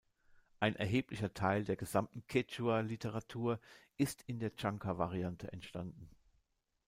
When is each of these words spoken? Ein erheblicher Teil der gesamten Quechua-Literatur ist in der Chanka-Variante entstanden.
Ein 0.59 0.75
erheblicher 0.75 1.31
Teil 1.31 1.63
der 1.63 1.75
gesamten 1.75 2.25
Quechua-Literatur 2.25 3.59
ist 3.97 4.23
in 4.23 4.39
der 4.39 4.55
Chanka-Variante 4.55 5.53
entstanden. 5.53 6.09